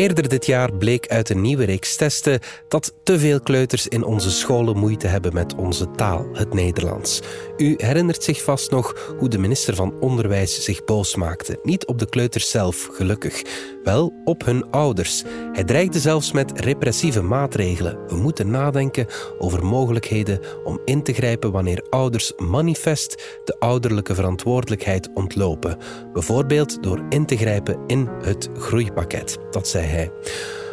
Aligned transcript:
Eerder 0.00 0.28
dit 0.28 0.46
jaar 0.46 0.72
bleek 0.72 1.08
uit 1.08 1.28
een 1.28 1.40
nieuwe 1.40 1.64
reeks 1.64 1.96
testen 1.96 2.40
dat 2.68 2.94
te 3.02 3.18
veel 3.18 3.40
kleuters 3.40 3.88
in 3.88 4.04
onze 4.04 4.30
scholen 4.30 4.76
moeite 4.76 5.06
hebben 5.06 5.34
met 5.34 5.54
onze 5.54 5.90
taal, 5.90 6.26
het 6.32 6.54
Nederlands. 6.54 7.20
U 7.56 7.74
herinnert 7.76 8.24
zich 8.24 8.42
vast 8.42 8.70
nog 8.70 9.14
hoe 9.18 9.28
de 9.28 9.38
minister 9.38 9.74
van 9.74 9.94
Onderwijs 10.00 10.64
zich 10.64 10.84
boos 10.84 11.16
maakte. 11.16 11.58
Niet 11.62 11.86
op 11.86 11.98
de 11.98 12.08
kleuters 12.08 12.50
zelf, 12.50 12.88
gelukkig. 12.92 13.42
Wel 13.84 14.12
op 14.24 14.44
hun 14.44 14.70
ouders. 14.70 15.24
Hij 15.60 15.68
dreigde 15.68 15.98
zelfs 15.98 16.32
met 16.32 16.60
repressieve 16.60 17.22
maatregelen. 17.22 17.98
We 18.06 18.16
moeten 18.16 18.50
nadenken 18.50 19.06
over 19.38 19.64
mogelijkheden 19.64 20.40
om 20.64 20.80
in 20.84 21.02
te 21.02 21.12
grijpen 21.12 21.52
wanneer 21.52 21.86
ouders 21.88 22.32
manifest 22.36 23.40
de 23.44 23.56
ouderlijke 23.58 24.14
verantwoordelijkheid 24.14 25.10
ontlopen. 25.14 25.78
Bijvoorbeeld 26.12 26.82
door 26.82 27.04
in 27.08 27.26
te 27.26 27.36
grijpen 27.36 27.78
in 27.86 28.08
het 28.22 28.48
groeipakket. 28.54 29.38
Dat 29.50 29.68
zei 29.68 29.86
hij. 29.86 30.10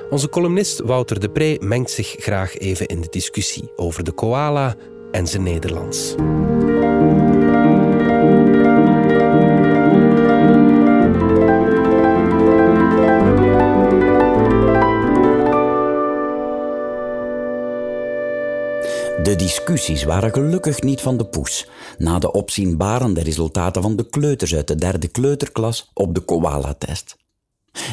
Onze 0.10 0.30
columnist 0.30 0.80
Wouter 0.80 1.20
de 1.20 1.30
Pre 1.30 1.58
mengt 1.64 1.90
zich 1.90 2.16
graag 2.18 2.58
even 2.58 2.88
in 2.88 3.02
de 3.02 3.10
discussie 3.10 3.72
over 3.76 4.04
de 4.04 4.12
koala 4.12 4.76
en 5.12 5.28
zijn 5.28 5.44
Nederlands. 5.44 6.16
Discussies 19.38 20.04
waren 20.04 20.34
gelukkig 20.34 20.82
niet 20.82 21.02
van 21.02 21.18
de 21.18 21.26
poes, 21.26 21.68
na 21.98 22.20
de 22.20 22.32
opzienbarende 22.32 23.22
resultaten 23.22 23.82
van 23.82 23.96
de 23.96 24.10
kleuters 24.10 24.56
uit 24.56 24.68
de 24.68 24.76
derde 24.76 25.08
kleuterklas 25.08 25.92
op 25.94 26.16
de 26.16 26.20
koala-test. 26.20 27.16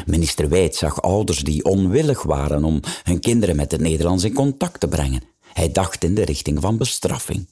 Minister 0.07 0.49
Wijd 0.49 0.75
zag 0.75 1.03
ouders 1.03 1.39
die 1.39 1.65
onwillig 1.65 2.23
waren 2.23 2.65
om 2.65 2.81
hun 3.03 3.21
kinderen 3.21 3.57
met 3.57 3.73
het 3.73 3.81
Nederlands 3.81 4.25
in 4.25 4.33
contact 4.33 4.81
te 4.81 4.89
brengen. 4.89 5.23
Hij 5.53 5.73
dacht 5.73 6.05
in 6.05 6.15
de 6.15 6.25
richting 6.25 6.61
van 6.61 6.77
bestraffing. 6.77 7.47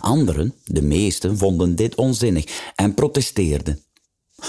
Anderen, 0.00 0.54
de 0.64 0.82
meesten, 0.82 1.38
vonden 1.38 1.76
dit 1.76 1.94
onzinnig 1.94 2.72
en 2.74 2.94
protesteerden. 2.94 3.85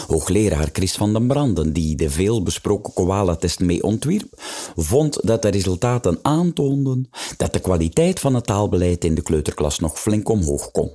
Hoogleraar 0.08 0.70
Chris 0.74 0.94
van 0.94 1.14
den 1.14 1.28
Branden, 1.28 1.74
die 1.74 1.96
de 1.96 2.10
veelbesproken 2.10 2.94
koala-test 2.94 3.60
mee 3.60 3.84
ontwierp, 3.84 4.42
vond 4.76 5.28
dat 5.28 5.42
de 5.42 5.50
resultaten 5.50 6.20
aantoonden 6.22 7.10
dat 7.38 7.54
de 7.54 7.60
kwaliteit 7.60 8.20
van 8.20 8.36
het 8.36 8.46
taalbeleid 8.46 9.04
in 9.04 9.16
de 9.16 9.22
kleuterklas 9.22 9.80
nog 9.80 10.00
flink 10.00 10.30
omhoog 10.30 10.72
kon. 10.72 10.92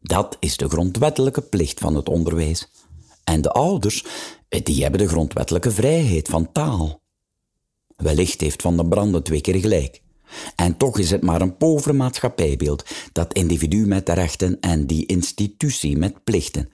Dat 0.00 0.36
is 0.40 0.56
de 0.56 0.68
grondwettelijke 0.68 1.42
plicht 1.42 1.78
van 1.80 1.94
het 1.94 2.08
onderwijs. 2.08 2.68
En 3.24 3.40
de 3.40 3.50
ouders, 3.50 4.04
die 4.48 4.82
hebben 4.82 5.00
de 5.00 5.08
grondwettelijke 5.08 5.70
vrijheid 5.70 6.28
van 6.28 6.52
taal. 6.52 7.00
Wellicht 7.96 8.40
heeft 8.40 8.62
Van 8.62 8.76
den 8.76 8.88
Branden 8.88 9.22
twee 9.22 9.40
keer 9.40 9.60
gelijk. 9.60 10.02
En 10.56 10.76
toch 10.76 10.98
is 10.98 11.10
het 11.10 11.22
maar 11.22 11.40
een 11.40 11.56
pover 11.56 11.94
maatschappijbeeld, 11.94 12.84
dat 13.12 13.32
individu 13.32 13.86
met 13.86 14.08
rechten 14.08 14.60
en 14.60 14.86
die 14.86 15.06
institutie 15.06 15.96
met 15.96 16.24
plichten. 16.24 16.70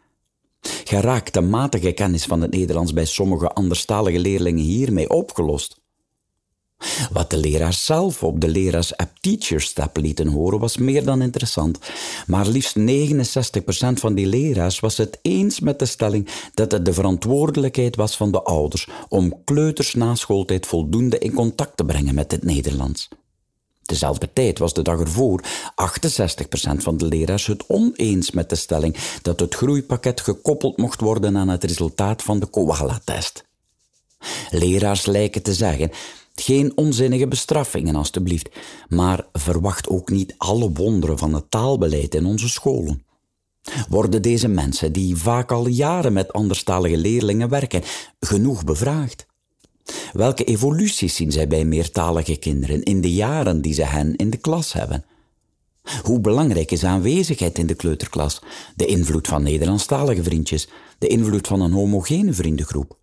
Geraakt 0.84 1.34
de 1.34 1.40
matige 1.40 1.92
kennis 1.92 2.24
van 2.24 2.40
het 2.40 2.50
Nederlands 2.50 2.92
bij 2.92 3.04
sommige 3.04 3.48
anderstalige 3.48 4.18
leerlingen 4.18 4.64
hiermee 4.64 5.10
opgelost? 5.10 5.80
Wat 7.12 7.30
de 7.30 7.36
leraars 7.36 7.84
zelf 7.84 8.22
op 8.22 8.40
de 8.40 8.48
leraars-app 8.48 9.18
Teachers 9.20 9.72
Tab 9.72 9.96
lieten 9.96 10.26
horen 10.26 10.58
was 10.58 10.76
meer 10.76 11.04
dan 11.04 11.22
interessant. 11.22 11.78
Maar 12.26 12.46
liefst 12.46 12.78
69% 12.78 12.82
van 13.92 14.14
die 14.14 14.26
leraars 14.26 14.80
was 14.80 14.96
het 14.96 15.18
eens 15.22 15.60
met 15.60 15.78
de 15.78 15.86
stelling 15.86 16.28
dat 16.54 16.72
het 16.72 16.84
de 16.84 16.92
verantwoordelijkheid 16.92 17.96
was 17.96 18.16
van 18.16 18.32
de 18.32 18.42
ouders 18.42 18.88
om 19.08 19.44
kleuters 19.44 19.94
na 19.94 20.14
schooltijd 20.14 20.66
voldoende 20.66 21.18
in 21.18 21.32
contact 21.32 21.76
te 21.76 21.84
brengen 21.84 22.14
met 22.14 22.30
het 22.30 22.44
Nederlands. 22.44 23.08
Dezelfde 23.92 24.32
tijd 24.32 24.58
was 24.58 24.74
de 24.74 24.82
dag 24.82 25.00
ervoor 25.00 25.40
68% 25.40 25.44
van 26.76 26.96
de 26.96 27.06
leraars 27.06 27.46
het 27.46 27.64
oneens 27.66 28.30
met 28.30 28.48
de 28.48 28.54
stelling 28.54 28.96
dat 29.22 29.40
het 29.40 29.54
groeipakket 29.54 30.20
gekoppeld 30.20 30.76
mocht 30.76 31.00
worden 31.00 31.36
aan 31.36 31.48
het 31.48 31.64
resultaat 31.64 32.22
van 32.22 32.40
de 32.40 32.46
koala-test. 32.46 33.44
Leraars 34.50 35.06
lijken 35.06 35.42
te 35.42 35.54
zeggen 35.54 35.90
geen 36.34 36.72
onzinnige 36.74 37.28
bestraffingen, 37.28 37.94
alstublieft, 37.94 38.48
maar 38.88 39.26
verwacht 39.32 39.88
ook 39.88 40.10
niet 40.10 40.34
alle 40.36 40.70
wonderen 40.72 41.18
van 41.18 41.34
het 41.34 41.50
taalbeleid 41.50 42.14
in 42.14 42.26
onze 42.26 42.48
scholen. 42.48 43.04
Worden 43.88 44.22
deze 44.22 44.48
mensen, 44.48 44.92
die 44.92 45.16
vaak 45.16 45.52
al 45.52 45.66
jaren 45.66 46.12
met 46.12 46.32
anderstalige 46.32 46.96
leerlingen 46.96 47.48
werken, 47.48 47.82
genoeg 48.20 48.64
bevraagd? 48.64 49.26
Welke 50.12 50.44
evoluties 50.44 51.16
zien 51.16 51.32
zij 51.32 51.48
bij 51.48 51.64
meertalige 51.64 52.36
kinderen 52.36 52.82
in 52.82 53.00
de 53.00 53.12
jaren 53.12 53.62
die 53.62 53.74
ze 53.74 53.84
hen 53.84 54.16
in 54.16 54.30
de 54.30 54.36
klas 54.36 54.72
hebben? 54.72 55.04
Hoe 56.02 56.20
belangrijk 56.20 56.70
is 56.70 56.84
aanwezigheid 56.84 57.58
in 57.58 57.66
de 57.66 57.74
kleuterklas, 57.74 58.42
de 58.76 58.86
invloed 58.86 59.28
van 59.28 59.42
Nederlandstalige 59.42 60.22
vriendjes, 60.22 60.68
de 60.98 61.06
invloed 61.06 61.46
van 61.46 61.60
een 61.60 61.72
homogene 61.72 62.32
vriendengroep? 62.32 63.00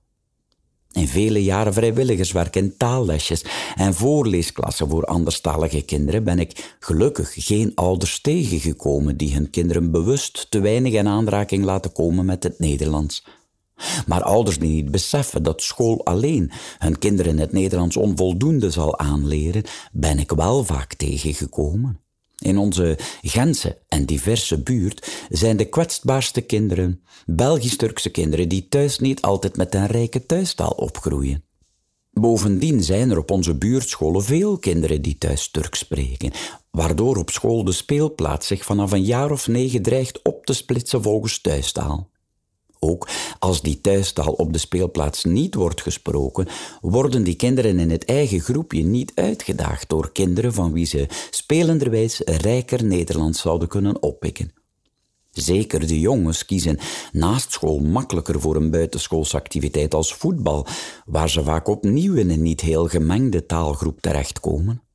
In 0.91 1.07
vele 1.07 1.43
jaren 1.43 1.73
vrijwilligerswerk 1.73 2.55
in 2.55 2.77
taallesjes 2.77 3.45
en 3.75 3.93
voorleesklassen 3.93 4.89
voor 4.89 5.05
anderstalige 5.05 5.81
kinderen 5.81 6.23
ben 6.23 6.39
ik 6.39 6.75
gelukkig 6.79 7.33
geen 7.35 7.71
ouders 7.75 8.21
tegengekomen 8.21 9.17
die 9.17 9.33
hun 9.33 9.49
kinderen 9.49 9.91
bewust 9.91 10.47
te 10.49 10.59
weinig 10.59 10.93
in 10.93 11.07
aanraking 11.07 11.63
laten 11.63 11.91
komen 11.91 12.25
met 12.25 12.43
het 12.43 12.59
Nederlands. 12.59 13.25
Maar 14.07 14.23
ouders 14.23 14.59
die 14.59 14.69
niet 14.69 14.91
beseffen 14.91 15.43
dat 15.43 15.61
school 15.61 16.05
alleen 16.05 16.51
hun 16.77 16.97
kinderen 16.97 17.37
het 17.37 17.51
Nederlands 17.51 17.97
onvoldoende 17.97 18.71
zal 18.71 18.99
aanleren, 18.99 19.63
ben 19.91 20.19
ik 20.19 20.31
wel 20.31 20.63
vaak 20.63 20.93
tegengekomen. 20.93 21.99
In 22.39 22.57
onze 22.57 22.97
Gentse 23.21 23.77
en 23.87 24.05
diverse 24.05 24.61
buurt 24.61 25.25
zijn 25.29 25.57
de 25.57 25.65
kwetsbaarste 25.65 26.41
kinderen 26.41 27.01
Belgisch-Turkse 27.25 28.09
kinderen 28.09 28.49
die 28.49 28.67
thuis 28.67 28.99
niet 28.99 29.21
altijd 29.21 29.57
met 29.57 29.75
een 29.75 29.87
rijke 29.87 30.25
thuistaal 30.25 30.71
opgroeien. 30.71 31.43
Bovendien 32.11 32.83
zijn 32.83 33.11
er 33.11 33.17
op 33.17 33.31
onze 33.31 33.55
buurtscholen 33.55 34.23
veel 34.23 34.57
kinderen 34.57 35.01
die 35.01 35.17
thuis 35.17 35.51
Turks 35.51 35.79
spreken, 35.79 36.31
waardoor 36.71 37.17
op 37.17 37.29
school 37.29 37.63
de 37.63 37.71
speelplaats 37.71 38.47
zich 38.47 38.65
vanaf 38.65 38.91
een 38.91 39.03
jaar 39.03 39.31
of 39.31 39.47
negen 39.47 39.81
dreigt 39.81 40.21
op 40.23 40.45
te 40.45 40.53
splitsen 40.53 41.01
volgens 41.01 41.41
thuistaal. 41.41 42.09
Ook 42.79 43.07
als 43.39 43.61
die 43.61 43.81
thuistaal 43.81 44.33
op 44.33 44.53
de 44.53 44.59
speelplaats 44.59 45.23
niet 45.23 45.55
wordt 45.55 45.81
gesproken, 45.81 46.47
worden 46.81 47.23
die 47.23 47.35
kinderen 47.35 47.79
in 47.79 47.89
het 47.89 48.05
eigen 48.05 48.39
groepje 48.39 48.83
niet 48.83 49.11
uitgedaagd 49.15 49.89
door 49.89 50.11
kinderen 50.11 50.53
van 50.53 50.71
wie 50.71 50.85
ze 50.85 51.05
spelenderwijs 51.29 52.19
rijker 52.19 52.83
Nederlands 52.83 53.41
zouden 53.41 53.67
kunnen 53.67 54.03
oppikken. 54.03 54.53
Zeker 55.31 55.87
de 55.87 55.99
jongens 55.99 56.45
kiezen 56.45 56.79
naast 57.11 57.51
school 57.51 57.79
makkelijker 57.79 58.39
voor 58.41 58.55
een 58.55 58.71
buitenschoolsactiviteit 58.71 59.93
als 59.93 60.13
voetbal, 60.13 60.67
waar 61.05 61.29
ze 61.29 61.43
vaak 61.43 61.67
opnieuw 61.67 62.15
in 62.15 62.29
een 62.29 62.41
niet 62.41 62.61
heel 62.61 62.87
gemengde 62.87 63.45
taalgroep 63.45 64.01
terechtkomen. 64.01 64.88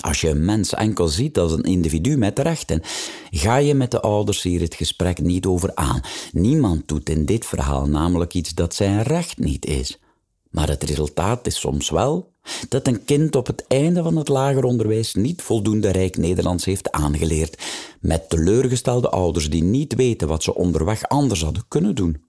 Als 0.00 0.20
je 0.20 0.28
een 0.28 0.44
mens 0.44 0.74
enkel 0.74 1.08
ziet 1.08 1.38
als 1.38 1.52
een 1.52 1.62
individu 1.62 2.16
met 2.16 2.38
rechten, 2.38 2.82
ga 3.30 3.56
je 3.56 3.74
met 3.74 3.90
de 3.90 4.00
ouders 4.00 4.42
hier 4.42 4.60
het 4.60 4.74
gesprek 4.74 5.20
niet 5.20 5.46
over 5.46 5.74
aan. 5.74 6.00
Niemand 6.32 6.88
doet 6.88 7.08
in 7.08 7.24
dit 7.24 7.46
verhaal 7.46 7.86
namelijk 7.86 8.34
iets 8.34 8.54
dat 8.54 8.74
zijn 8.74 9.02
recht 9.02 9.38
niet 9.38 9.66
is. 9.66 9.98
Maar 10.50 10.68
het 10.68 10.82
resultaat 10.82 11.46
is 11.46 11.60
soms 11.60 11.90
wel 11.90 12.32
dat 12.68 12.86
een 12.86 13.04
kind 13.04 13.36
op 13.36 13.46
het 13.46 13.64
einde 13.66 14.02
van 14.02 14.16
het 14.16 14.28
lager 14.28 14.64
onderwijs 14.64 15.14
niet 15.14 15.42
voldoende 15.42 15.90
rijk 15.90 16.16
Nederlands 16.16 16.64
heeft 16.64 16.90
aangeleerd, 16.90 17.62
met 18.00 18.28
teleurgestelde 18.28 19.10
ouders 19.10 19.50
die 19.50 19.62
niet 19.62 19.94
weten 19.94 20.28
wat 20.28 20.42
ze 20.42 20.54
onderweg 20.54 21.08
anders 21.08 21.42
hadden 21.42 21.64
kunnen 21.68 21.94
doen. 21.94 22.22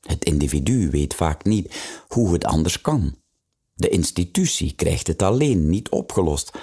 Het 0.00 0.24
individu 0.24 0.90
weet 0.90 1.14
vaak 1.14 1.44
niet 1.44 1.74
hoe 2.08 2.32
het 2.32 2.44
anders 2.44 2.80
kan. 2.80 3.14
De 3.74 3.88
institutie 3.88 4.72
krijgt 4.74 5.06
het 5.06 5.22
alleen 5.22 5.68
niet 5.68 5.88
opgelost. 5.88 6.58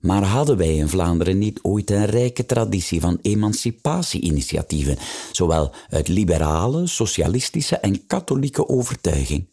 Maar 0.00 0.22
hadden 0.22 0.56
wij 0.56 0.74
in 0.74 0.88
Vlaanderen 0.88 1.38
niet 1.38 1.58
ooit 1.62 1.90
een 1.90 2.06
rijke 2.06 2.46
traditie 2.46 3.00
van 3.00 3.18
emancipatie-initiatieven, 3.22 4.98
zowel 5.32 5.72
uit 5.88 6.08
liberale, 6.08 6.86
socialistische 6.86 7.76
en 7.76 8.06
katholieke 8.06 8.68
overtuiging? 8.68 9.46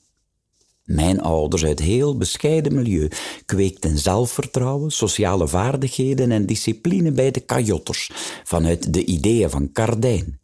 Mijn 0.84 1.22
ouders 1.22 1.66
uit 1.66 1.80
heel 1.80 2.18
bescheiden 2.18 2.76
milieu 2.76 3.10
kweekten 3.46 3.98
zelfvertrouwen, 3.98 4.92
sociale 4.92 5.48
vaardigheden 5.48 6.32
en 6.32 6.46
discipline 6.46 7.12
bij 7.12 7.32
de 7.32 7.40
kajotters 7.40 8.12
vanuit 8.44 8.94
de 8.94 9.06
ideeën 9.06 9.50
van 9.50 9.72
Cardijn. 9.72 10.41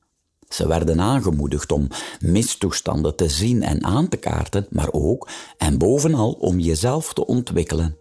Ze 0.50 0.68
werden 0.68 1.02
aangemoedigd 1.02 1.72
om 1.72 1.88
mistoestanden 2.20 3.16
te 3.16 3.30
zien 3.30 3.64
en 3.64 3.84
aan 3.84 4.08
te 4.08 4.18
kaarten, 4.18 4.68
maar 4.70 4.90
ook 4.92 5.30
en 5.58 5.78
bovenal 5.78 6.32
om 6.32 6.60
jezelf 6.60 7.14
te 7.14 7.26
ontwikkelen. 7.26 7.98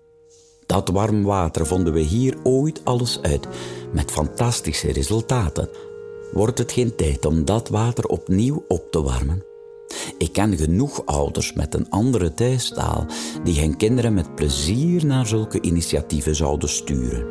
Dat 0.66 0.88
warm 0.88 1.22
water 1.22 1.66
vonden 1.66 1.92
we 1.92 2.00
hier 2.00 2.36
ooit 2.42 2.84
alles 2.84 3.18
uit, 3.22 3.46
met 3.92 4.10
fantastische 4.10 4.92
resultaten. 4.92 5.68
Wordt 6.32 6.58
het 6.58 6.72
geen 6.72 6.96
tijd 6.96 7.26
om 7.26 7.44
dat 7.44 7.68
water 7.68 8.04
opnieuw 8.04 8.64
op 8.68 8.90
te 8.90 9.02
warmen? 9.02 9.44
Ik 10.18 10.32
ken 10.32 10.56
genoeg 10.56 11.06
ouders 11.06 11.52
met 11.52 11.74
een 11.74 11.90
andere 11.90 12.34
thuistaal 12.34 13.06
die 13.44 13.60
hun 13.60 13.76
kinderen 13.76 14.14
met 14.14 14.34
plezier 14.34 15.06
naar 15.06 15.26
zulke 15.26 15.60
initiatieven 15.60 16.36
zouden 16.36 16.68
sturen. 16.68 17.26